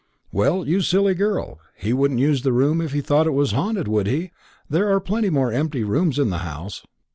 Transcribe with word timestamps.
"Well, 0.31 0.67
you 0.67 0.81
silly 0.81 1.13
girl, 1.13 1.59
he 1.75 1.93
wouldn't 1.93 2.19
use 2.19 2.41
the 2.41 2.51
room 2.51 2.81
if 2.81 2.91
he 2.91 3.01
thought 3.01 3.27
it 3.27 3.35
was 3.37 3.51
haunted, 3.51 3.87
would 3.87 4.07
he? 4.07 4.31
There 4.67 4.89
are 4.91 4.99
plenty 4.99 5.29
more 5.29 5.51
empty 5.51 5.83
rooms 5.83 6.17
in 6.17 6.31
the 6.31 6.39
house." 6.39 6.83